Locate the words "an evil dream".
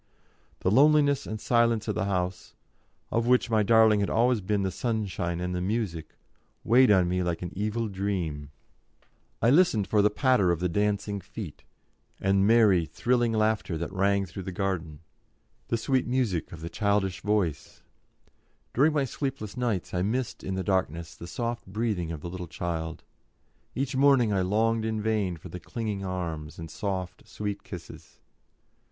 7.43-8.49